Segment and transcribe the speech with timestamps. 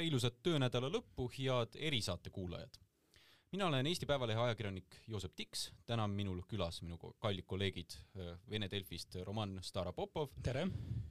[0.00, 2.78] tere ilusat töönädala lõppu, head erisaate kuulajad!
[3.52, 8.30] mina olen Eesti Päevalehe ajakirjanik Joosep Tiks, täna on minul külas minu kallid kolleegid äh,
[8.48, 10.30] Vene Delfist Roman Starapopov.
[10.42, 10.62] tere!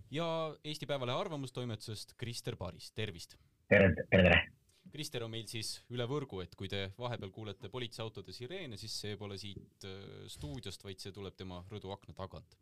[0.09, 0.25] ja
[0.63, 3.37] Eesti Päevalehe arvamustoimetusest Krister Paris, tervist!
[3.69, 4.41] tere, tere, tere!
[4.89, 9.21] Krister on meil siis üle võrgu, et kui te vahepeal kuulete politseiautode sireene, siis see
[9.21, 12.57] pole siit äh, stuudiost, vaid see tuleb tema rõduakna tagant.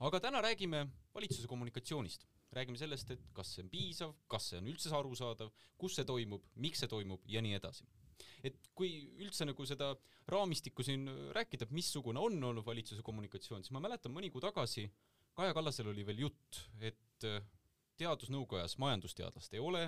[0.00, 4.70] aga täna räägime valitsuse kommunikatsioonist räägime sellest, et kas see on piisav, kas see on
[4.72, 7.86] üldse arusaadav, kus see toimub, miks see toimub ja nii edasi.
[8.44, 8.90] et kui
[9.22, 9.94] üldse nagu seda
[10.28, 14.90] raamistikku siin rääkida, et missugune on olnud valitsuse kommunikatsioon, siis ma mäletan mõni kuu tagasi
[15.34, 17.26] Kaja Kallasel oli veel jutt, et
[18.00, 19.84] teadusnõukojas majandusteadlast ei ole,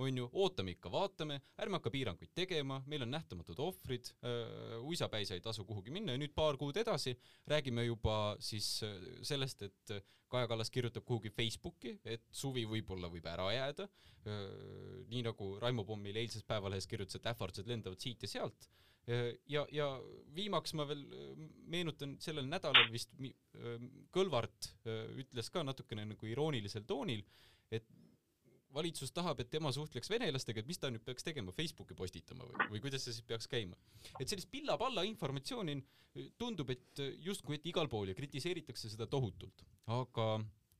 [0.00, 5.36] on ju, ootame ikka, vaatame, ärme hakka piiranguid tegema, meil on nähtamatud ohvrid äh,, uisapäisa
[5.36, 7.14] ei tasu kuhugi minna ja nüüd paar kuud edasi
[7.50, 9.96] räägime juba siis äh, sellest, et
[10.32, 14.46] Kaja Kallas kirjutab kuhugi Facebooki, et suvi võib-olla võib ära jääda äh,,
[15.12, 18.70] nii nagu Raimo Pomm meile eilses Päevalehes kirjutas, et ähvardused lendavad siit ja sealt
[19.50, 19.86] ja, ja
[20.34, 21.02] viimaks ma veel
[21.70, 23.10] meenutan, sellel nädalal vist
[24.14, 24.68] Kõlvart
[25.18, 27.24] ütles ka natukene nagu iroonilisel toonil,
[27.72, 27.88] et
[28.72, 32.68] valitsus tahab, et tema suhtleks venelastega, et mis ta nüüd peaks tegema, Facebooki postitama või,
[32.74, 33.76] või kuidas see siis peaks käima.
[34.18, 35.76] et sellist pilla-palla informatsiooni
[36.40, 39.64] tundub, et justkui, et igal pool ja kritiseeritakse seda tohutult.
[39.92, 40.28] aga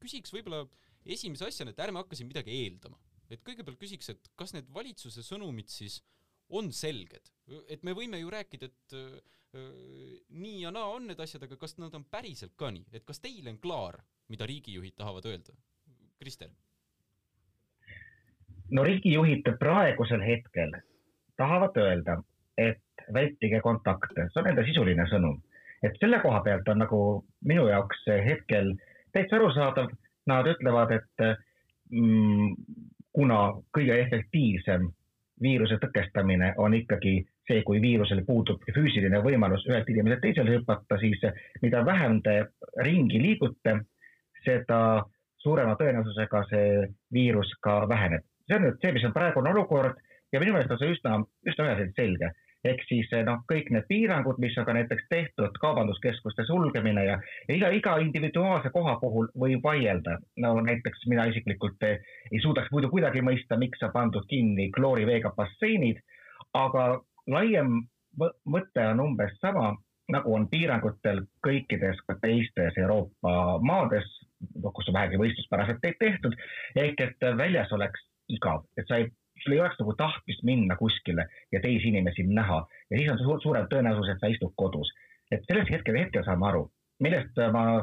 [0.03, 0.65] küsiks võib-olla
[1.05, 2.99] esimese asjana, et ärme hakka siin midagi eeldama.
[3.33, 6.01] et kõigepealt küsiks, et kas need valitsuse sõnumid siis
[6.53, 7.31] on selged,
[7.69, 9.21] et me võime ju rääkida, et äh,
[10.33, 13.21] nii ja naa on need asjad, aga kas nad on päriselt ka nii, et kas
[13.21, 14.01] teile on klaar,
[14.33, 15.57] mida riigijuhid tahavad öelda?
[16.21, 16.53] Krister
[18.73, 20.73] no riigijuhid praegusel hetkel.
[21.37, 22.19] Tahavad öelda,
[22.59, 25.41] et vältige kontakte, see on nende sisuline sõnum.
[25.83, 26.99] et selle koha pealt on nagu
[27.43, 28.69] minu jaoks hetkel
[29.13, 29.89] täitsa arusaadav,
[30.31, 31.25] nad ütlevad, et
[31.91, 32.53] mm,
[33.13, 33.39] kuna
[33.75, 34.87] kõige efektiivsem
[35.43, 37.17] viiruse tõkestamine on ikkagi
[37.49, 41.19] see, kui viirusel puudub füüsiline võimalus ühelt inimeselt teisele hüpata, siis
[41.63, 42.37] mida vähem te
[42.87, 43.81] ringi liigute,
[44.47, 44.79] seda
[45.43, 50.01] suurema tõenäosusega see viirus ka väheneb see on nüüd see, mis on praegune olukord
[50.33, 52.33] ja minu meelest on see üsna, üsna üheselt selge.
[52.63, 57.17] ehk siis noh, kõik need piirangud, mis on ka näiteks tehtud, kaubanduskeskuste sulgemine ja,
[57.51, 60.19] iga, iga individuaalse koha puhul võib vaielda.
[60.45, 61.99] no näiteks mina isiklikult ei,
[62.31, 65.99] ei suudaks muidu kuidagi mõista, miks on pandud kinni klooriveega basseinid,
[66.55, 67.83] aga laiem
[68.47, 69.73] mõte on umbes sama,
[70.13, 74.07] nagu on piirangutel kõikides ka teistes Euroopa maades,
[74.63, 76.39] kus on vähegi võistluspäraselt tehtud,
[76.77, 79.09] ehk et väljas oleks igav, et sa ei,
[79.43, 82.61] sul ei oleks nagu tahtmist minna kuskile ja teisi inimesi näha
[82.91, 84.93] ja siis on suur, suurem tõenäosus, et sa istud kodus.
[85.31, 86.71] et sellest hetkel, hetkel saame aru.
[87.01, 87.83] millest ma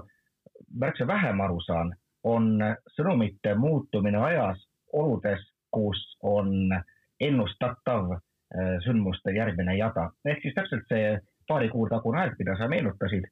[0.79, 2.59] märksa vähem aru saan, on
[2.95, 4.61] sõnumite muutumine ajas
[4.93, 5.41] oludes,
[5.71, 6.71] kus on
[7.19, 10.09] ennustatav äh, sündmuste järgmine jada.
[10.25, 13.25] ehk siis täpselt see paari kuu tagune aeg, mida sa meenutasid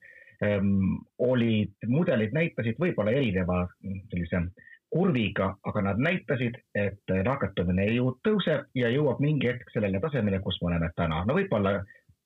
[0.43, 4.41] ähm,, olid, mudelid näitasid võib-olla erineva sellise
[4.89, 10.61] kurviga, aga nad näitasid, et nakatumine ju tõuseb ja jõuab mingi hetk sellele tasemele, kus
[10.61, 11.23] me oleme täna.
[11.27, 11.81] no võib-olla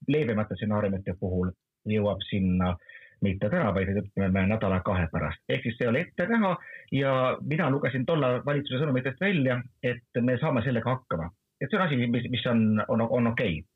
[0.07, 1.49] leebemate stsenaariumite puhul
[1.89, 2.75] jõuab sinna
[3.21, 5.41] mitte täna, vaid ütleme nädala-kahe pärast.
[5.49, 6.55] ehk siis see oli ette näha
[6.91, 11.29] ja mina lugesin tolle valitsuse sõnumitest välja, et me saame sellega hakkama.
[11.61, 13.67] et see on asi, mis, mis on, on, on okei okay..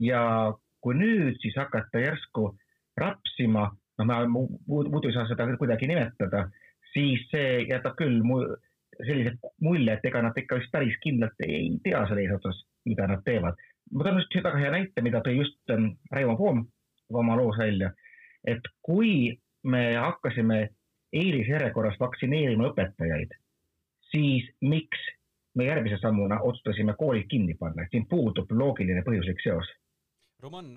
[0.00, 2.50] ja kui nüüd siis hakata järsku
[3.00, 6.48] rapsima, noh, ma muidu ei saa seda kuidagi nimetada
[6.94, 8.40] siis see jätab küll mu,
[9.02, 9.34] sellise
[9.64, 13.58] mulje, et ega nad ikka vist päris kindlalt ei tea selles osas, mida nad teevad.
[13.92, 15.74] ma toon just väga hea näite, mida tõi just
[16.12, 16.64] Raivo Poom
[17.12, 17.92] oma loos välja,
[18.46, 20.68] et kui me hakkasime
[21.12, 23.36] eelisjärjekorras vaktsineerima õpetajaid,
[24.10, 25.04] siis miks
[25.54, 29.68] me järgmise sammuna otsustasime koolid kinni panna, et siin puudub loogiline põhjuslik seos.
[30.42, 30.74] Roman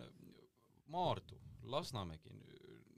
[0.93, 2.35] Maardu, Lasnamägi,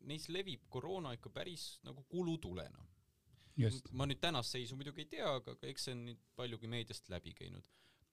[0.09, 2.83] neis levib koroona ikka päris nagu kulutulena
[3.91, 7.33] ma nüüd tänast seisu muidugi ei tea, aga eks see on nüüd paljugi meediast läbi
[7.37, 7.65] käinud.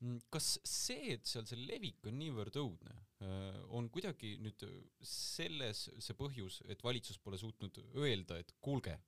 [0.05, 4.65] Mm, kas see, et seal see levik on niivõrd õudne, äh, on kuidagi nüüd
[5.01, 8.99] selles see põhjus, et valitsus pole suutnud öelda, et kuulge,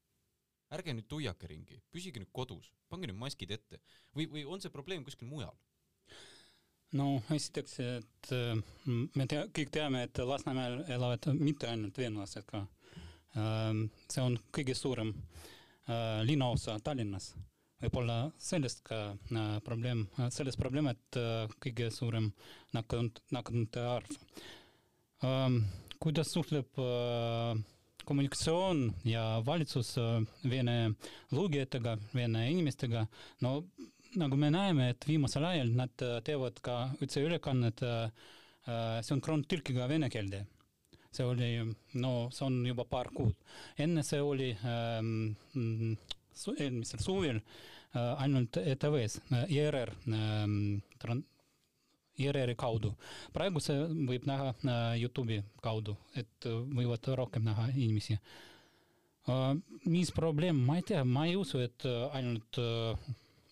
[0.72, 3.82] ärge nüüd tuiake ringi, püsige nüüd kodus, pange nüüd maskid ette
[4.16, 5.56] või, või on see probleem kuskil mujal?
[6.96, 8.56] no esiteks, et äh,
[8.86, 12.64] me tea, kõik teame, et Lasnamäel elavad mitte ainult venelased ka.
[13.36, 15.57] Ähm, see on kõige suurem äh, Äh,
[16.28, 17.34] linnaosa Tallinnas.
[17.78, 20.00] võib-olla sellest ka äh, probleem,
[20.34, 22.32] selles probleem, et äh, kõige suurem
[22.74, 24.16] nakanud, nakanute arv.
[25.98, 26.76] Kuidas suhtleb
[28.06, 29.96] kommunikatsioon ja valitsus
[30.46, 30.92] vene
[31.34, 33.02] lugejatega, vene inimestega,
[33.42, 33.64] no
[34.14, 37.82] nagu me näeme, et viimasel ajal nad teevad ka otseülekannet
[39.10, 40.44] sünkroontõlkiga vene keelde.
[41.12, 41.50] See oli,
[41.94, 43.34] no see on juba paar kuud.
[43.78, 45.96] enne see oli ähm,
[46.58, 51.18] eelmisel suvel äh, ainult ETV-s äh,, ERR äh,
[52.18, 52.92] ERR-i kaudu.
[53.32, 59.54] praegu see võib näha äh, Youtube'i kaudu, et äh, võivad rohkem näha inimesi äh,.
[59.84, 63.08] mis probleem, ma ei tea, ma ei usu, et äh, ainult äh,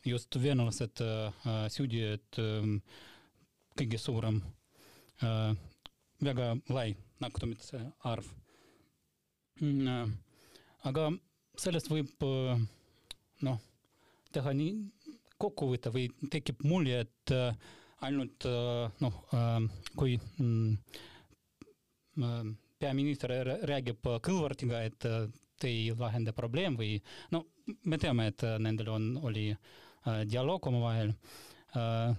[0.07, 2.69] just venelased äh, süüdi, et äh,
[3.79, 4.43] kõige suurem
[5.23, 5.55] äh,,
[6.23, 8.27] väga lai nakatumise arv
[9.61, 9.89] mm,.
[9.89, 10.09] Äh,
[10.89, 11.09] aga
[11.57, 12.61] sellest võib äh,
[13.47, 13.59] noh,
[14.33, 14.75] teha nii
[15.41, 17.57] kokkuvõte või tekib mulje, et äh,
[18.07, 18.45] ainult
[19.01, 19.15] noh,
[19.97, 20.77] kui mm,
[22.77, 23.33] peaminister
[23.69, 26.99] räägib Kõlvartiga, et te ei lahenda probleem või
[27.33, 27.41] no
[27.89, 29.47] me teame, et nendel on, oli
[30.29, 31.15] dialoog omavahel.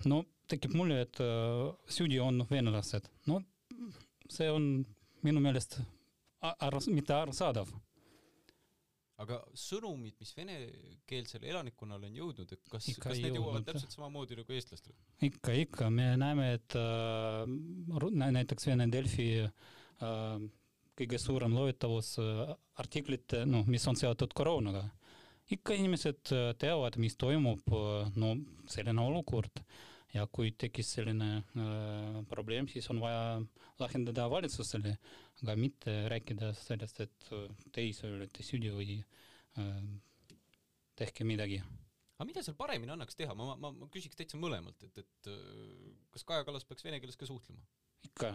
[0.09, 1.21] no tekib mulje, et
[1.93, 3.05] süüdi on venelased.
[3.29, 3.43] no
[4.33, 4.85] see on
[5.25, 5.79] minu meelest
[6.41, 7.71] aru, mitte arusaadav
[9.21, 14.53] aga sõnumid, mis venekeelsele elanikkonnale on jõudnud, et kas, kas need jõuavad täpselt samamoodi nagu
[14.53, 14.97] eestlastele?
[15.25, 20.45] ikka, ikka, me näeme, et äh, näiteks Vene Delfi äh,
[20.97, 24.85] kõige suurem loetavus äh, artiklite, noh, mis on seotud koroonaga.
[25.51, 28.35] ikka inimesed äh, teavad, mis toimub, äh, no
[28.69, 29.63] selline olukord
[30.13, 33.41] ja kui tekkis selline äh, probleem, siis on vaja
[33.79, 37.31] lahendada valitsusele äh, aga mitte rääkida sellest, et
[37.73, 39.73] te ise olete süüdi või äh,
[40.97, 41.59] tehke midagi.
[42.17, 45.29] aga mida seal paremini annaks teha, ma, ma, ma küsiks täitsa mõlemalt, et, et
[46.13, 47.61] kas Kaja Kallas peaks vene keeles ka suhtlema?
[48.07, 48.33] ikka,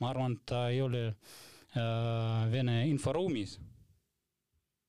[0.00, 3.58] ma arvan, ta ei ole äh, Vene inforuumis.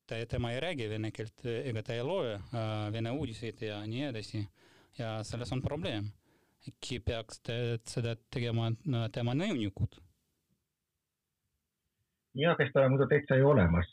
[0.07, 4.07] ta, tema ei räägi vene keelt ega ta ei loe äh, vene uudiseid ja nii
[4.13, 4.47] edasi.
[4.99, 6.11] Ja selles on probleem.
[6.67, 8.69] äkki peaks te, seda tegema
[9.11, 9.99] tema nõunikud
[12.35, 13.89] ja kes tal on muidu täitsa ju olemas.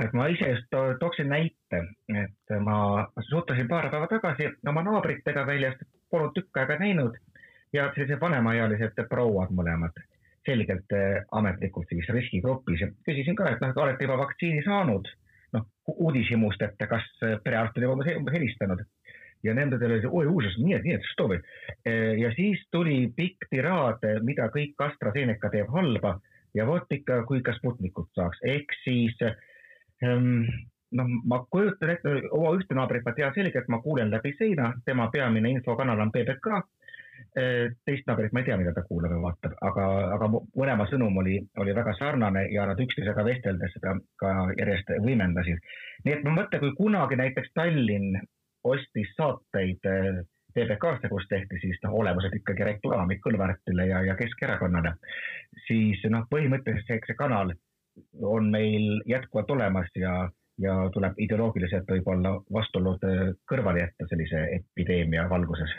[0.00, 1.80] et ma ise just tooksin näite,
[2.22, 7.18] et ma suhtlesin paar päeva tagasi oma naabritega väljast, polnud tükk aega näinud
[7.72, 9.98] ja sellised vanemaealised prouad mõlemad,
[10.46, 15.10] selgelt eh, ametlikult siis riskigrupis ja küsisin ka, et noh, te olete juba vaktsiini saanud,
[15.52, 17.06] noh uudishimust, et kas
[17.44, 18.86] perearst on juba helistanud
[19.42, 21.38] ja nendel oli see, oi uusas, nii et, nii et, što või.
[22.20, 26.18] ja siis tuli pikk tiraad, eh, mida kõik AstraZeneca teeb halba
[26.54, 29.16] ja vot ikka, kui ka Sputnikut saaks, ehk siis
[30.04, 30.44] ähm,
[30.96, 35.08] noh, ma kujutan ette, oma ühte naabrit ma tean selgelt, ma kuulen läbi seina, tema
[35.12, 36.60] peamine infokanal on PBK.
[37.36, 41.18] Eh, teist naabrit ma ei tea, mida ta kuulab ja vaatab, aga, aga mõlema sõnum
[41.20, 45.60] oli, oli väga sarnane ja nad üksteisega vesteldes seda ka järjest võimendasid.
[46.04, 48.16] nii et ma mõtlen, kui kunagi näiteks Tallinn
[48.64, 50.20] ostis saateid äh,
[50.54, 54.96] PBK-sse, kus tehti siis noh, olemuselt ikkagi reklaami Kõlvartile ja, ja Keskerakonnale,
[55.66, 57.54] siis noh, põhimõtteliselt see, see kanal
[58.22, 60.14] on meil jätkuvalt olemas ja,
[60.62, 65.74] ja tuleb ideoloogiliselt võib-olla vastuolud äh, kõrvale jätta sellise epideemia valguses.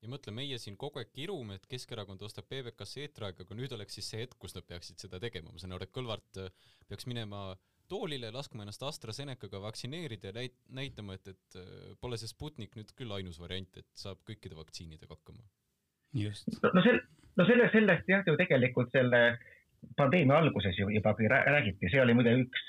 [0.00, 3.98] Ja mõtle, meie siin kogu aeg kirume, et Keskerakond ostab PBK-sse eetriaega, aga nüüd oleks
[3.98, 7.08] siis see hetk, kus nad peaksid seda tegema, ma saan aru, et Kõlvart äh, peaks
[7.10, 7.50] minema
[7.90, 12.94] toolile, laskma ennast AstraZenecaga vaktsineerida ja näit-, näitama, et, et äh, pole see Sputnik nüüd
[12.98, 15.42] küll ainus variant, et saab kõikide vaktsiinidega hakkama.
[16.16, 16.48] just.
[16.62, 17.02] no sel-,
[17.36, 19.24] no selle, sellest jah, ju tegelikult selle
[19.96, 22.66] pandeemia alguses ju juba räägiti, see oli muide üks,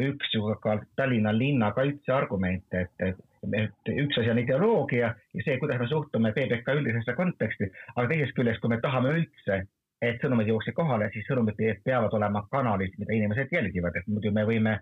[0.00, 5.58] üks ju ka Tallinna linna kaitseargument, et, et et üks asi on ideoloogia ja see,
[5.60, 9.58] kuidas me suhtume PBK üldisesse konteksti, aga teisest küljest, kui me tahame üldse
[10.10, 14.44] et sõnumid jõuaksid kohale, siis sõnumid peavad olema kanalid, mida inimesed jälgivad, et muidu me
[14.48, 14.78] võime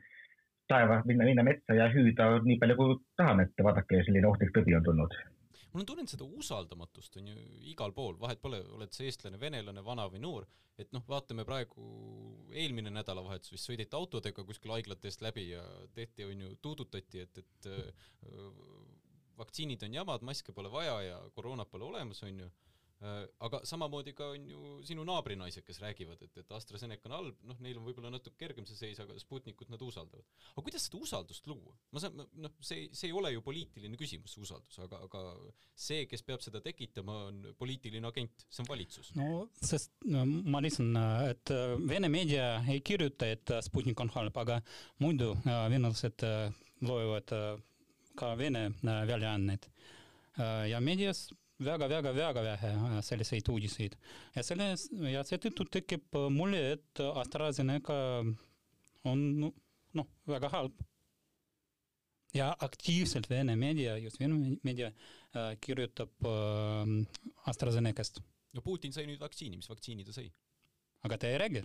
[0.71, 4.77] taeva minna, minna metsa ja hüüda nii palju, kui tahame, et vaadake, selline ohtlik tõbi
[4.79, 5.17] on tulnud.
[5.73, 9.41] mul on tunne, et seda usaldamatust on ju igal pool, vahet pole, oled sa eestlane,
[9.41, 10.47] venelane, vana või noor,
[10.79, 11.87] et noh, vaatame praegu
[12.53, 15.63] eelmine nädalavahetus vist sõideti autodega kuskil haiglate eest läbi ja
[15.95, 18.13] tehti, on ju, tuudutati, et, et äh,
[19.39, 22.51] vaktsiinid on jamad, maske pole vaja ja koroonat pole olemas, on ju
[23.03, 27.59] aga samamoodi ka on ju sinu naabrinaised, kes räägivad, et, et AstraZeneca on halb, noh,
[27.65, 30.27] neil on võib-olla natuke kergem see seis, aga Sputnikut nad usaldavad.
[30.53, 31.75] aga kuidas seda usaldust luua?
[31.91, 35.25] ma saan, noh, see, see ei ole ju poliitiline küsimus, see usaldus, aga, aga
[35.75, 39.11] see, kes peab seda tekitama, on poliitiline agent, see on valitsus.
[39.19, 40.95] no sest no, ma lisan,
[41.27, 44.63] et äh, Vene meedia ei kirjuta, et Sputnik on halb, aga
[45.03, 46.23] muidu äh, venelased
[46.87, 47.35] loevad
[48.19, 49.67] ka Vene väljaandeid
[50.69, 51.27] ja meedias
[51.67, 53.97] väga-väga-väga vähe äh, selliseid uudiseid
[54.37, 57.99] ja selles ja seetõttu tekib äh, mulje, et AstraZeneca
[59.09, 59.53] on
[59.99, 60.83] noh, väga halb.
[62.33, 64.89] ja aktiivselt Vene meedia, just Vene meedia
[65.37, 66.93] äh, kirjutab äh,
[67.47, 68.23] AstraZenecast.
[68.53, 70.31] no Putin sai nüüd vaktsiini, mis vaktsiini ta sai?
[71.05, 71.65] aga ta ei räägi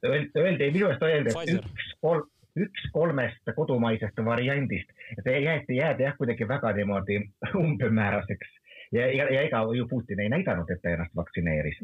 [0.00, 2.28] Öeldi, minu arust öeldi, et üks kolm,
[2.58, 4.90] üks kolmest kodumaisest variandist,
[5.24, 7.20] see jäeti, jäädi jah, kuidagi väga niimoodi
[7.64, 8.56] umbemääraseks
[8.92, 11.82] ja, ja, ja ega ju Putin ei näidanud, et ta ennast vaktsineeris.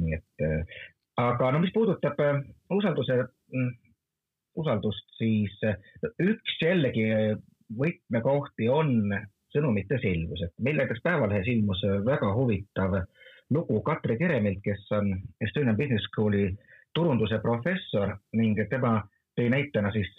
[0.00, 0.76] nii et, äh,
[1.20, 2.38] aga no mis puudutab äh,
[2.72, 3.18] usalduse,
[3.52, 3.72] mm,
[4.56, 5.76] usaldust, siis äh,
[6.22, 7.04] üks jällegi
[7.76, 9.12] võtmekohti on
[9.52, 13.02] sõnumite selgus, et meil näiteks Päevalehes ilmus väga huvitav
[13.52, 15.12] lugu Katri Keremilt, kes on
[15.44, 16.54] Estonian Business School'i
[16.96, 19.02] turunduse professor ning tema
[19.38, 20.12] tõi näitena siis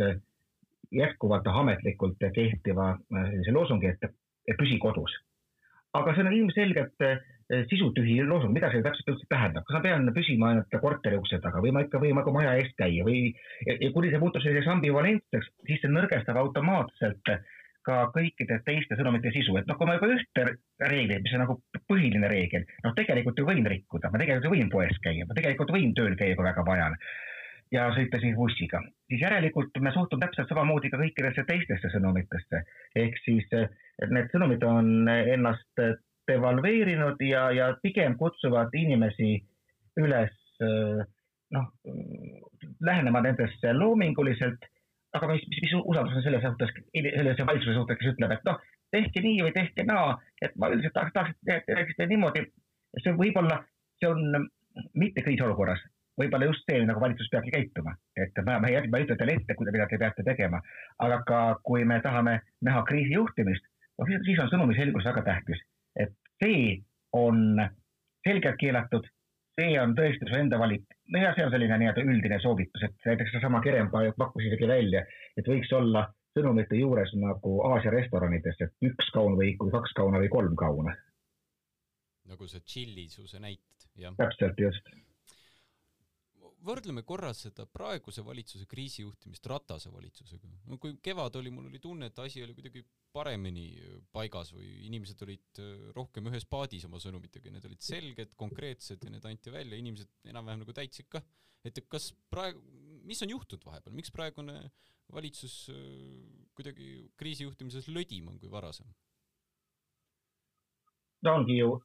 [0.93, 5.15] jätkuvalt ametlikult kehtiva sellise loosungi, et püsi kodus.
[5.93, 7.19] Aga see on ilmselgelt eh,
[7.69, 11.61] sisutühi loosung, mida see täpselt üldse tähendab, kas ma pean püsima ainult korteri ukse taga
[11.61, 13.27] või ma ikka võin nagu maja eest käia või
[13.67, 17.33] ja, ja kuni see muutub selliseks ambivalentseks, siis see nõrgestab automaatselt
[17.85, 20.45] ka kõikide teiste sõnumite sisu, et noh, kui ma juba ühte
[20.87, 21.59] reeglit, mis on nagu
[21.91, 25.91] põhiline reegel, noh, tegelikult ju võin rikkuda, ma tegelikult võin poes käia, ma tegelikult võin
[25.97, 26.97] tööl käia, kui väga vajan
[27.73, 32.63] ja sõita siis bussiga, siis järelikult me suhtume täpselt samamoodi ka kõikidesse teistesse sõnumitesse.
[32.95, 33.49] ehk siis
[34.09, 35.83] need sõnumid on ennast
[36.29, 39.35] devalveerinud ja, ja pigem kutsuvad inimesi
[39.99, 40.37] üles
[41.53, 41.67] noh,
[42.81, 44.65] lähenema nendesse loominguliselt,
[45.17, 48.61] aga mis, mis, mis usaldus on selles suhtes, sellise valitsuse suhtes, kes ütleb, et noh,
[48.93, 52.45] tehke nii või tehke naa, et ma üldiselt tahaks, tahaks, et te teeksite niimoodi.
[53.01, 53.63] see võib-olla,
[54.01, 54.47] see on
[54.97, 55.81] mitte kriisiolukorras,
[56.19, 59.37] võib-olla just see, nagu valitsus peabki käituma, et ma, ma ei, ma ei ütle teile
[59.39, 60.61] ette, mida te peate tegema,
[61.01, 63.65] aga ka kui me tahame näha kriisi juhtimist,
[63.97, 65.61] no siis, on sõnumi selgus väga tähtis,
[65.99, 66.81] et see
[67.17, 67.61] on
[68.25, 69.07] selgelt keelatud,
[69.59, 70.85] see on tõesti su enda valik.
[71.13, 75.05] no ja see on selline nii-öelda üldine soovitus, et näiteks seesama Kerem pakkus isegi välja,
[75.37, 80.29] et võiks olla sõnumite juures nagu Aasia restoranides, et üks kaun või kaks kauna või
[80.33, 80.95] kolm kauna.
[82.29, 84.13] nagu see tšillisuse näited, jah.
[84.17, 84.89] täpselt, just
[86.63, 90.49] võrdleme korra seda praeguse valitsuse kriisijuhtimist Ratase valitsusega.
[90.69, 93.67] no kui kevad oli, mul oli tunne, et asi oli kuidagi paremini
[94.15, 99.13] paigas või inimesed olid äh, rohkem ühes paadis oma sõnumitega, need olid selged, konkreetsed ja
[99.13, 101.23] need anti välja, inimesed enam-vähem nagu täitsid ka.
[101.63, 102.59] et kas praegu,
[103.07, 104.57] mis on juhtunud vahepeal, miks praegune
[105.13, 105.79] valitsus äh,
[106.57, 108.87] kuidagi kriisijuhtimises lödim on kui varasem?
[111.23, 111.75] ta ongi ju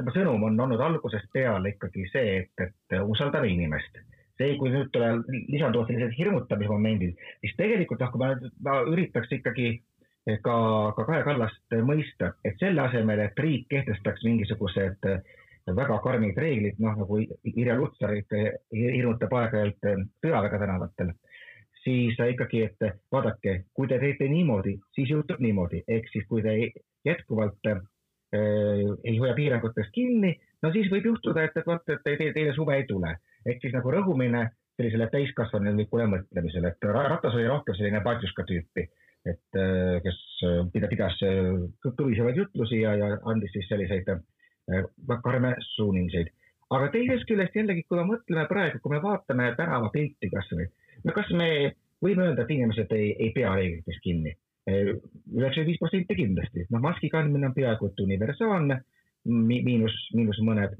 [0.00, 4.00] tema sõnum on olnud algusest peale ikkagi see, et, et usaldame inimest.
[4.40, 4.94] see, kui nüüd
[5.52, 8.30] lisanduvad sellised hirmutamismomendid, siis tegelikult noh, kui ma,
[8.64, 9.74] ma üritaks ikkagi
[10.40, 10.54] ka,
[10.96, 15.04] ka Kaja Kallast mõista, et selle asemel, et riik kehtestaks mingisugused
[15.76, 17.20] väga karmid reeglid, noh nagu
[17.52, 19.90] Irja Lutsar hirmutab aeg-ajalt
[20.24, 21.12] sõjaväega tänavatel,
[21.84, 26.56] siis ikkagi, et vaadake, kui te teete niimoodi, siis juhtub niimoodi, ehk siis kui te
[27.04, 27.74] jätkuvalt
[28.32, 30.30] ei hoia piirangutest kinni,
[30.62, 33.16] no siis võib juhtuda, et, et vot, et teile, teile suve ei tule.
[33.46, 34.44] ehk siis nagu rõhumine
[34.76, 38.86] sellisele täiskasvanulikule mõtlemisele, et Ratas oli rohkem selline patjuska tüüpi,
[39.28, 40.20] et äh, kes
[40.72, 41.16] pidas, pidas
[41.96, 44.84] tulisevaid jutlusi ja, ja andis siis selliseid äh,
[45.24, 46.30] karme suuniseid.
[46.70, 50.68] aga teisest küljest jällegi, kui me mõtleme praegu, kui me vaatame tänavapilti kasvõi,
[51.04, 51.50] no kas me
[52.04, 54.36] võime öelda, et inimesed ei, ei pea reeglitest kinni
[54.70, 58.80] üheksakümmend viis protsenti kindlasti, noh maski kandmine on peaaegu et universaalne,
[59.26, 60.78] miinus, miinus mõned.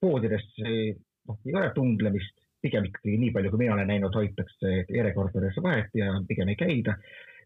[0.00, 5.56] poodides noh, ei ole tunglemist, pigem ikkagi nii palju, kui mina olen näinud, hoitakse järjekordades
[5.62, 6.96] vahet ja pigem ei käida.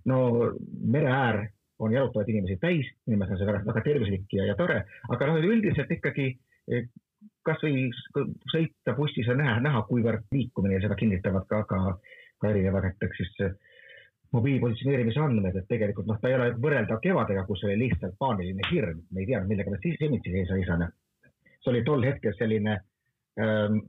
[0.04, 0.50] no
[0.85, 1.38] mere äär
[1.78, 5.92] on jalutavaid inimesi täis, meelest on see väga, tervislik ja, ja tore, aga noh, üldiselt
[5.92, 6.35] ikkagi
[7.47, 7.88] kasvõi
[8.52, 11.80] sõita bussis on näha, näha, kuivõrd liikumine ja seda kinnitavad ka, ka,
[12.40, 13.35] ka erinevad näiteks siis
[14.33, 19.01] mobiilipositsioneerimise andmed, et tegelikult noh, ta ei ole võrreldav kevadega, kus oli lihtsalt paaniline hirm,
[19.11, 20.91] me ei teadnud, millega me silmitsi seisame.
[21.61, 22.77] see oli tol hetkel selline
[23.41, 23.81] ähm,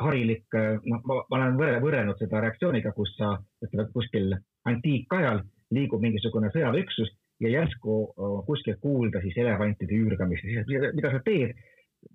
[0.00, 4.32] harilik, äh, noh, ma olen võrrelnud seda reaktsiooniga, kus sa ütleme kuskil
[4.64, 5.42] antiikajal
[5.72, 7.12] liigub mingisugune sõjaväeüksus
[7.44, 11.52] ja järsku äh, kuskilt kuulda siis elevantide üürgamist, siis mida sa teed,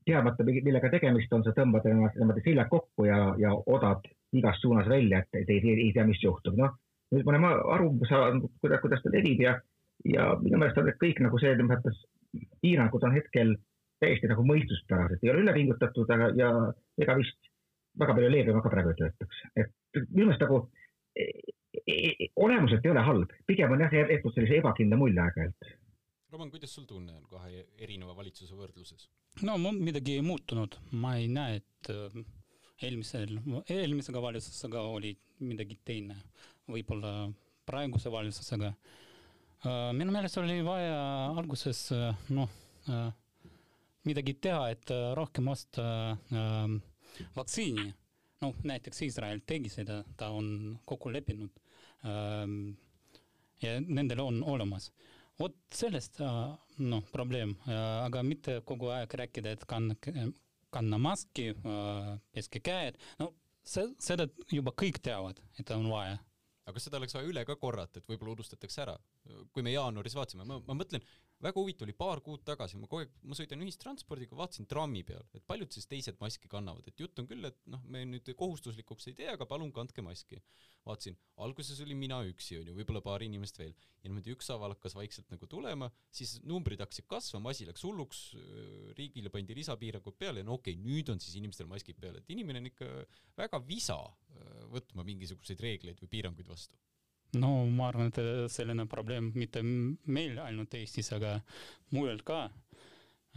[0.09, 4.89] teadmata, millega tegemist on, sa tõmbad ennast niimoodi seljad kokku ja, ja odad igas suunas
[4.89, 6.73] välja, et ei, ei, ei tea, mis juhtub, noh
[7.11, 9.55] me oleme aru saanud, kuidas, kuidas ta levib ja,
[10.05, 12.01] ja minu meelest on need kõik nagu see, mõttes
[12.61, 13.55] piirangud on hetkel
[14.03, 16.51] täiesti nagu mõistuspärased, ei ole üle pingutatud, aga, ja
[17.01, 17.51] ega vist
[17.97, 20.59] väga palju leebem ka praegu ei töötaks, et minu meelest nagu
[21.17, 21.25] e,
[21.81, 25.71] e, olemuselt ei ole halb, pigem on jah jäetud sellise ebakindla mulje aeg-ajalt.
[26.27, 29.07] Roman, kuidas sul tunne on kahe erineva valitsuse võrdluses?
[29.47, 31.91] no midagi ei muutunud, ma ei näe, et
[32.83, 36.17] eelmisel, eelmisega valitsusega oli midagi teine,
[36.67, 37.29] võib-olla
[37.67, 38.73] praeguse valitsusega.
[39.97, 40.97] minu meelest oli vaja
[41.35, 41.89] alguses
[42.29, 42.49] noh,
[44.07, 46.17] midagi teha, et rohkem osta
[47.35, 47.93] vaktsiini.
[48.41, 51.51] noh, näiteks Iisrael tegi seda, ta on kokku leppinud.
[53.61, 54.91] ja nendel on olemas
[55.39, 59.97] vot sellest noh, probleem, aga mitte kogu aeg rääkida, et kanna,
[60.73, 61.51] kanna maski,
[62.33, 63.31] peske käed, no
[63.67, 66.17] see, seda juba kõik teavad, et on vaja.
[66.67, 68.97] Aga seda oleks vaja üle ka korrata, et võib-olla unustatakse ära.
[69.53, 71.03] kui me jaanuaris vaatasime, ma, ma mõtlen,
[71.43, 75.25] väga huvitav oli paar kuud tagasi, ma kogu aeg, ma sõidan ühistranspordiga, vaatasin trammi peal,
[75.37, 79.11] et paljud siis teised maski kannavad, et jutt on küll, et noh, me nüüd kohustuslikuks
[79.11, 80.41] ei tee, aga palun kandke maski.
[80.87, 85.29] vaatasin, alguses olin mina üksi, onju, võib-olla paar inimest veel ja niimoodi ükshaaval hakkas vaikselt
[85.33, 88.21] nagu tulema, siis numbrid hakkasid kasvama, asi läks hulluks,
[88.97, 92.63] riigile pandi lisapiirangud peale no okei okay,, nüüd on siis inimestel maskid peal, et inimene
[92.63, 92.91] on ikka
[93.37, 93.99] väga visa
[94.71, 96.79] võtma mingisuguseid reegleid või piiranguid vastu
[97.35, 101.37] no ma arvan, et selline probleem mitte meil ainult Eestis, aga
[101.95, 102.47] mujal ka.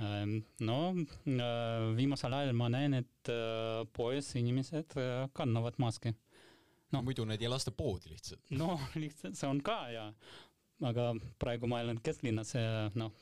[0.01, 6.15] Ähm, no äh, viimasel ajal ma näen, et äh, poes inimesed äh, kannavad maski.
[6.91, 8.41] no muidu need ei lasta poodi lihtsalt.
[8.51, 10.07] no lihtsalt see on ka ja,
[10.89, 12.55] aga praegu ma elan kesklinnas
[12.97, 13.13] noh,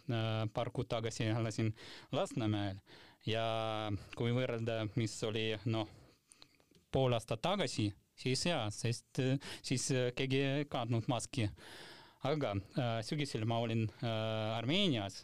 [0.54, 1.72] paar kuud tagasi elasin
[2.12, 2.78] Lasnamäel
[3.26, 3.44] ja
[4.16, 5.90] kui võrrelda, mis oli noh,
[6.94, 9.22] pool aastat tagasi siis jaa, sest
[9.62, 11.48] siis keegi ei kandnud maski.
[12.26, 15.20] aga äh, sügisel ma olin äh, Armeenias.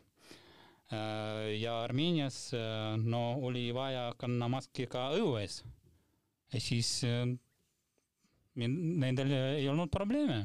[0.93, 5.63] Äh, ja Armeenias äh, no oli vaja kanna maski ka õues.
[6.53, 7.27] ja siis äh,
[8.55, 10.45] nendel ei olnud probleeme.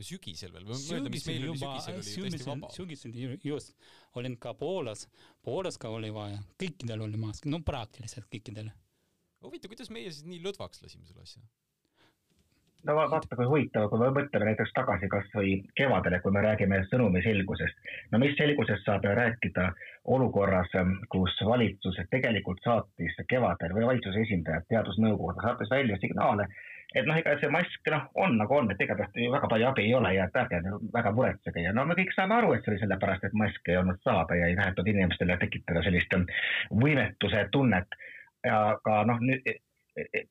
[0.00, 3.74] Sügisel veel, meil juba, sügisel, sügisel, sügisel just,
[4.16, 5.04] olin ka Poolas,
[5.44, 8.70] Poolas ka oli vaja, kõikidel oli mask, no praktiliselt kõikidel
[9.44, 11.42] huvitav, kuidas meie siis nii lõdvaks lasime selle asja?
[12.88, 17.22] no vaata, kui huvitav, kui me mõtleme näiteks tagasi kasvõi kevadele, kui me räägime sõnumi
[17.24, 17.92] selgusest.
[18.12, 19.66] no mis selgusest saab rääkida
[20.16, 20.72] olukorras,
[21.12, 26.46] kus valitsus tegelikult saatis kevadel või valitsuse esindajad teadusnõukogude saates välja signaale,
[26.94, 29.94] et noh, ega see mask noh, on nagu on, et ju väga palju abi ei
[29.94, 30.62] ole ja et ärge
[30.94, 33.82] väga muretsege ja no me kõik saame aru, et see oli sellepärast, et maske ei
[33.82, 36.16] olnud saada ja ei tahetud inimestele tekitada sellist
[36.84, 38.00] võimetuse tunnet
[38.48, 39.46] aga noh, nüüd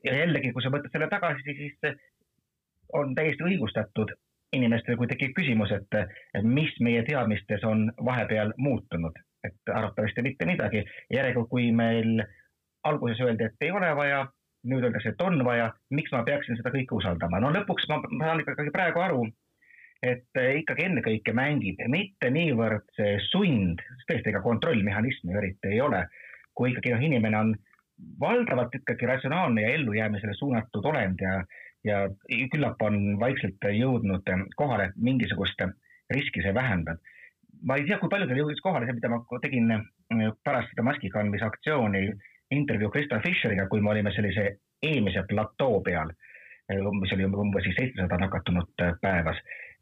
[0.06, 1.98] ja jällegi, kui sa mõtled selle tagasi, siis
[2.98, 4.14] on täiesti õigustatud
[4.56, 5.98] inimestel, kui tekib küsimus, et,
[6.34, 10.86] et mis meie teadmistes on vahepeal muutunud, et arvatavasti mitte midagi.
[11.14, 12.24] järelikult, kui meil
[12.84, 14.24] alguses öeldi, et ei ole vaja,
[14.70, 17.40] nüüd öeldakse, et on vaja, miks ma peaksin seda kõike usaldama?
[17.40, 19.22] no lõpuks ma, ma saan ikkagi praegu aru,
[20.02, 26.06] et ikkagi ennekõike mängib mitte niivõrd see sund, tõesti ega kontrollmehhanismi eriti ei ole,
[26.56, 27.54] kui ikkagi noh, inimene on
[28.20, 31.44] valdavalt ikkagi ratsionaalne ja ellujäämisele suunatud olend ja,
[31.84, 32.02] ja
[32.54, 35.64] küllap on vaikselt jõudnud kohale, et mingisugust
[36.14, 37.00] riski see vähendab.
[37.68, 39.72] ma ei tea, kui paljudel jõudis kohale see, mida ma tegin
[40.44, 42.06] pärast seda maski kandmise aktsiooni
[42.56, 44.46] intervjuu Krista Fischeriga, kui me olime sellise
[44.84, 46.14] eelmise platoo peal,
[47.02, 49.38] mis oli umbes siis seitsesada nakatunut päevas.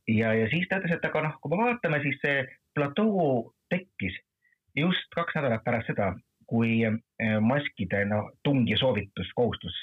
[0.08, 4.18] ja, ja siis ta ütles, et aga noh, kui me vaatame, siis see platoo tekkis
[4.76, 6.14] just kaks nädalat pärast seda,
[6.48, 7.00] kui äh,
[7.44, 9.78] maskide no, tung ja soovitus, kohustus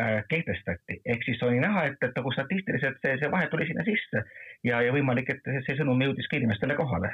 [0.00, 1.00] äh, kehtestati.
[1.04, 4.24] ehk siis oli näha, et, et nagu statistiliselt see, see vahe tuli sinna sisse
[4.64, 7.12] ja, ja võimalik, et see sõnum jõudis ka inimestele kohale.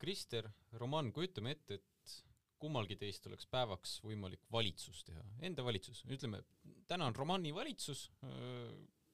[0.00, 2.16] Krister, Roman, kujutame ette, et
[2.60, 6.42] kummalgi teist oleks päevaks võimalik valitsus teha, enda valitsus, ütleme,
[6.88, 8.10] täna on Romani valitsus,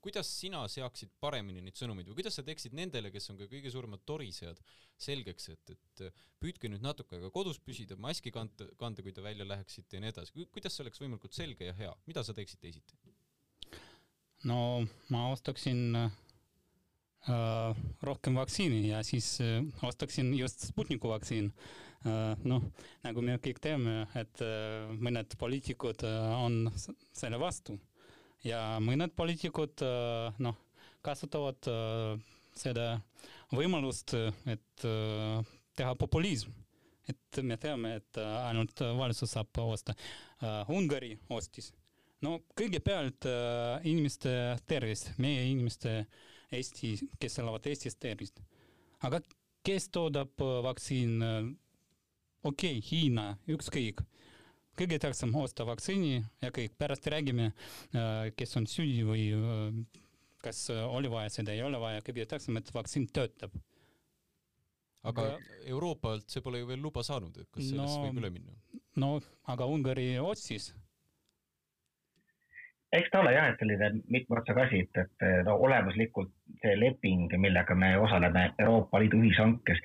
[0.02, 3.70] kuidas sina seaksid paremini neid sõnumeid või kuidas sa teeksid nendele, kes on ka kõige
[3.70, 4.58] suuremad torisejad,
[5.00, 9.46] selgeks, et, et püüdke nüüd natuke aega kodus püsida, maski kanda, kanda, kui te välja
[9.46, 12.98] läheksite ja nii edasi, kuidas see oleks võimalikult selge ja hea, mida sa teeksid teisiti?
[14.50, 14.58] no
[15.14, 21.52] ma ostaksin äh, rohkem vaktsiini ja siis äh, ostaksin just Sputniku vaktsiin
[22.06, 22.34] äh,.
[22.42, 22.66] noh,
[23.06, 26.66] nagu me kõik teame, et äh, mõned poliitikud äh, on
[27.14, 27.78] selle vastu
[28.46, 30.58] ja mõned poliitikud äh, noh,
[31.04, 32.16] kasutavad äh,
[32.58, 32.96] seda
[33.54, 34.14] võimalust,
[34.48, 36.52] et äh, teha populism.
[37.08, 39.92] et me teame, et ainult valitsus saab osta.
[40.70, 41.72] Ungari ostis.
[42.22, 43.26] no kõigepealt
[43.82, 44.30] inimeste
[44.70, 46.06] tervist, meie inimeste
[46.52, 48.38] Eesti, kes elavad Eestis tervist.
[49.02, 49.20] aga
[49.64, 51.18] kes toodab vaktsiin,
[52.44, 54.04] okei okay,, Hiina, ükskõik
[54.78, 57.50] kõige tähtsam osta vaktsiini ja kõik, pärast räägime,
[58.36, 59.26] kes on süüdi või
[60.42, 63.54] kas oli vaja seda, ei ole vaja, kõige tähtsam, et vaktsiin töötab.
[65.02, 68.52] aga Euroopalt see pole ju veel luba saanud, et kas sellest no, võib üle minna?
[69.02, 70.72] no aga Ungari otsis
[72.92, 77.32] eks ta ole jah, et selline mitme otsaga asi, et, et no olemuslikult see leping,
[77.40, 79.80] millega me osaleme Euroopa Liidu ühishankes,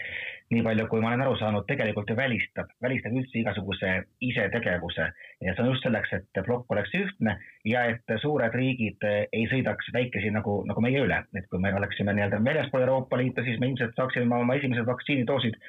[0.52, 3.93] nii palju, kui ma olen aru saanud, tegelikult ju välistab, välistab üldse igasuguse
[4.28, 5.10] isetegevuse.
[5.43, 9.91] Ja see on just selleks, et plokk oleks ühtne ja et suured riigid ei sõidaks
[9.96, 13.72] väikesi nagu, nagu meie üle, et kui me oleksime nii-öelda väljaspool Euroopa Liitu, siis me
[13.72, 15.60] ilmselt saaksime oma esimesed vaktsiinidoosid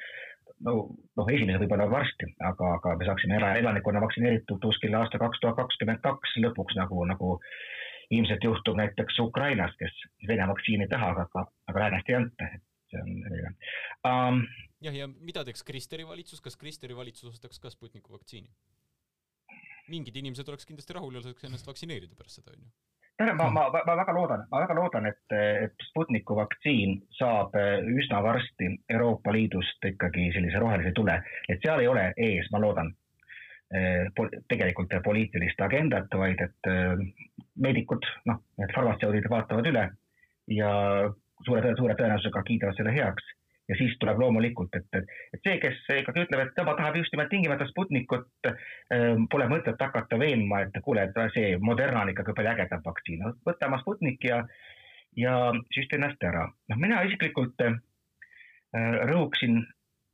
[0.65, 0.75] no,
[1.19, 6.01] noh, esimese võib-olla varsti, aga, aga me saaksime elanikkonna vaktsineeritud kuskil aasta kaks tuhat kakskümmend
[6.05, 7.35] kaks lõpuks nagu, nagu
[8.15, 9.93] ilmselt juhtub näiteks Ukrainas, kes
[10.27, 13.53] Vene vaktsiini ei taha, aga, aga läänest ei anta, et see on selline
[14.09, 14.43] um,.
[14.85, 18.49] jah, ja mida teeks Kristeri valitsus, kas Kristeri valitsus ostaks ka Sputniku vaktsiini?
[19.89, 22.69] mingid inimesed oleks kindlasti rahul ja saaks ennast vaktsineerida pärast seda, onju
[23.19, 28.21] ma, ma, ma väga loodan, ma väga loodan, et, et Sputniku vaktsiin saab äh, üsna
[28.23, 32.93] varsti Euroopa Liidust ikkagi sellise rohelise tule, et seal ei ole ees, ma loodan,
[33.75, 34.07] äh,
[34.51, 36.95] tegelikult poliitilist agendat, vaid et äh,
[37.59, 39.89] meedikud, noh, need farmatseudid vaatavad üle
[40.55, 40.71] ja
[41.45, 43.35] suure, suure tõenäosusega kiidavad selle heaks
[43.69, 47.13] ja siis tuleb loomulikult, et, et, et see, kes ikkagi ütleb, et tema tahab just
[47.13, 52.35] nimelt tingimata Sputnikut, ähm, pole mõtet hakata veenma, et kuule, et see Moderna on ikkagi
[52.37, 54.41] palju ägedam vaktsiin, võta oma Sputnik ja,
[55.17, 55.35] ja
[55.75, 56.47] süsti ennast ära.
[56.71, 57.77] noh, mina isiklikult äh,
[59.11, 59.61] rõhuksin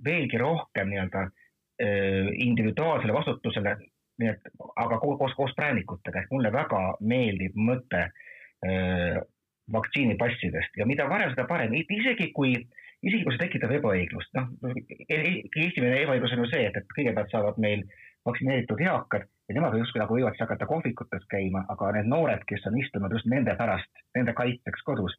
[0.04, 3.78] veelgi rohkem nii-öelda äh, individuaalsele vastutusele,
[4.20, 4.52] nii et
[4.84, 8.10] aga koos, koos präänikutega, ehk mulle väga meeldib mõte
[9.76, 15.44] vaktsiinipassidest ja mida varem, seda parem, isegi kui äh, see tekitab ebaõiglust, noh, e-, e-,
[15.68, 17.86] esimene ebaõiglus on ju see, et, et kõigepealt saavad meil
[18.26, 22.66] vaktsineeritud eakad ja nemad justkui nagu võivad siis hakata kohvikutes käima, aga need noored, kes
[22.70, 25.14] on istunud just nende pärast, nende kaitseks kodus,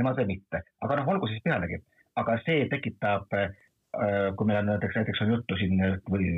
[0.00, 0.64] nemad veel mitte.
[0.82, 1.78] aga noh, olgu siis pealegi,
[2.18, 3.50] aga see tekitab äh,
[4.36, 5.78] kui meil on näiteks, näiteks on juttu siin
[6.10, 6.32] või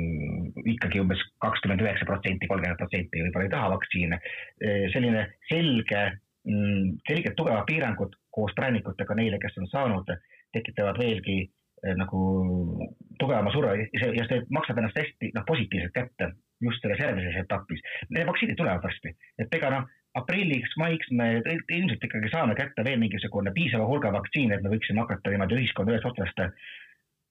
[0.75, 4.21] ikkagi umbes kakskümmend üheksa protsenti, kolmkümmend protsenti võib-olla ei taha vaktsiine,
[4.61, 6.03] äh, selline selge,
[6.45, 10.13] mm, selged tugevad piirangud koos präänikutega neile, kes on saanud
[10.55, 12.21] tekitavad veelgi eh, nagu
[13.19, 17.81] tugevama surve ja see maksab ennast hästi noh, positiivselt kätte just selles järgmises etapis.
[18.09, 19.87] Need vaktsiinid tulevad varsti, et ega noh,
[20.19, 25.01] aprilliks, maiks me ilmselt ikkagi saame kätte veel mingisugune piisava hulga vaktsiine, et me võiksime
[25.03, 26.43] hakata niimoodi ühiskonda ühest otsast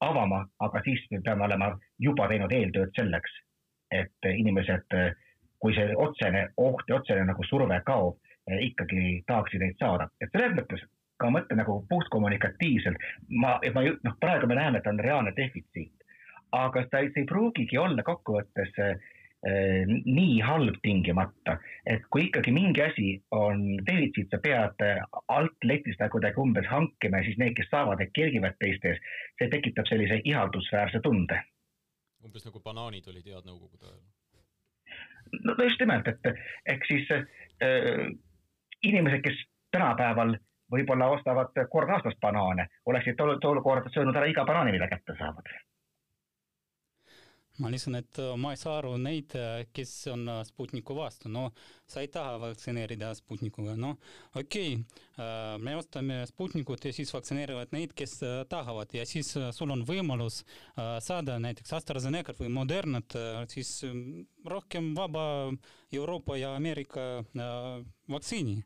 [0.00, 3.34] avama, aga siis me peame olema juba teinud eeltööd selleks,
[3.92, 4.96] et inimesed,
[5.60, 8.16] kui see otsene oht ja otsene nagu surve kaob,
[8.48, 10.86] ikkagi tahaksid neid saada, et selles mõttes
[11.20, 13.08] ka mõtle nagu puhtkommunikatiivselt,
[13.42, 16.04] ma, ma noh, praegu me näeme, et on reaalne defitsiit,
[16.56, 18.94] aga see, see ei pruugigi olla kokkuvõttes äh,
[20.04, 21.56] nii halb tingimata,
[21.86, 25.00] et kui ikkagi mingi asi on defitsiit, sa pead eh,
[25.32, 29.00] alt letist nagu kuidagi umbes hankima ja siis need, kes saavad, need kergivad teiste ees,
[29.40, 31.40] see tekitab sellise ihaldusväärse tunde.
[32.24, 34.02] umbes nagu banaanid olid head nõukogude ajal.
[35.48, 36.30] no just nimelt, et
[36.74, 38.12] ehk siis äh,
[38.82, 39.40] inimesed, kes
[39.72, 40.36] tänapäeval
[40.70, 45.18] võib-olla ostavad kord aastas banaane, oleksid tol, tol kord söönud ära iga banaani, mida kätte
[45.18, 45.52] saavad.
[47.60, 51.28] ma lisan, et äh, ma ei saa aru neid, äh, kes on äh, Sputniku vastu,
[51.28, 51.50] no
[51.90, 53.98] sa ei taha vaktsineerida Sputnikuga, noh
[54.32, 58.14] okei okay,, me ostame Sputnikut ja siis vaktsineerivad neid, kes
[58.48, 58.94] tahavad.
[58.96, 60.38] Ja siis sul on võimalus
[61.04, 63.18] saada näiteks AstraZenecat või Modernat,
[63.52, 63.82] siis
[64.48, 65.24] rohkem vaba
[65.92, 67.10] Euroopa ja Ameerika
[68.08, 68.62] vaktsiini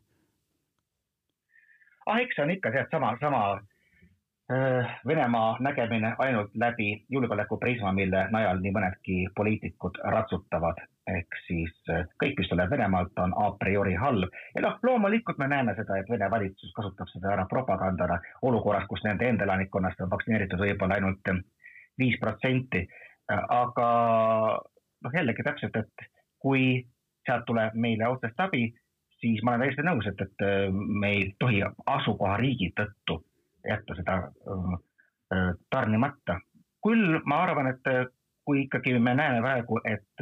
[2.05, 3.41] ah, eks see on ikka sealt sama, sama
[4.51, 10.83] äh, Venemaa nägemine ainult läbi julgeolekuprisma, mille najal nii mõnedki poliitikud ratsutavad.
[11.05, 15.47] ehk siis äh, kõik, mis tuleb Venemaalt, on a priori halb ja noh, loomulikult me
[15.47, 20.09] näeme seda, et Vene valitsus kasutab seda ära propagandana olukorras, kus nende enda elanikkonnast on
[20.09, 21.43] vaktsineeritud võib-olla ainult äh,
[21.97, 22.87] viis protsenti.
[23.29, 23.85] aga
[25.03, 26.85] noh, jällegi täpselt, et kui
[27.25, 28.67] sealt tuleb meile otsest abi
[29.21, 33.19] siis ma olen täiesti nõus, et, et äh, me ei tohi asukohariigi tõttu
[33.67, 34.75] jätta seda äh,
[35.35, 36.39] äh, tarnimata.
[36.85, 38.11] küll ma arvan, et
[38.45, 40.21] kui ikkagi me näeme praegu, et,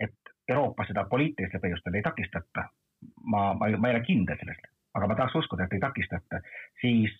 [0.00, 2.64] et Euroopas seda poliitilistel põhjustel ei takistata,
[3.20, 4.62] ma, ma, ma ei ole kindel selles,
[4.96, 6.40] aga ma tahaks uskuda, et ei takistata,
[6.80, 7.18] siis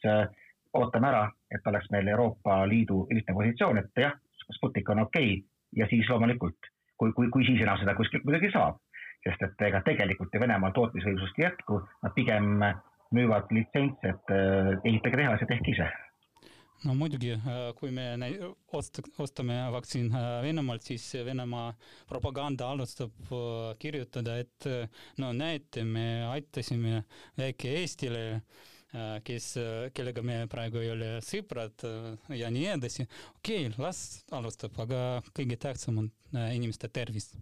[0.81, 4.17] ootame ära, et oleks meil Euroopa Liidu ühtne positsioon, et jah,
[4.57, 5.45] Sputnik on okei okay,
[5.77, 8.81] ja siis loomulikult, kui, kui, kui siis enam seda kuskilt muidugi saab
[9.25, 12.59] sest et ega tegelikult ju Venemaal tootmisvõimsust ei jätku, nad pigem
[13.15, 15.89] müüvad litsentse, et äh, ehitage tehas ja tehke ise
[16.85, 18.11] no muidugi, äh, kui me
[18.77, 21.71] ost-, ostame vaktsiin äh, Venemaalt, siis Venemaa
[22.11, 23.33] propaganda alustab
[23.81, 24.69] kirjutada, et
[25.23, 27.05] no näete, me aitasime
[27.39, 28.25] väike Eestile,
[29.27, 29.47] kes,
[29.91, 31.83] kellega me praegu ei ole sõbrad
[32.31, 33.09] ja nii edasi.
[33.41, 35.01] okei okay,, las alustab, aga
[35.35, 36.13] kõige tähtsam on
[36.55, 37.33] inimeste tervis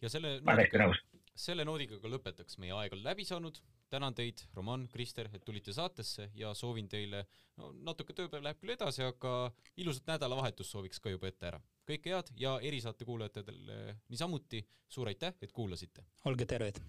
[0.00, 1.02] ja selle nõus
[1.40, 3.58] selle noodiga ka lõpetaks, meie aeg on läbi saanud,
[3.92, 7.24] tänan teid, Roman, Krister, et tulite saatesse ja soovin teile,
[7.60, 9.34] no natuke tööpäev läheb küll edasi, aga
[9.80, 11.60] ilusat nädalavahetust sooviks ka juba ette ära.
[11.90, 16.04] kõike head ja erisaate kuulajatele niisamuti suur aitäh, et kuulasite!
[16.24, 16.82] olge terved!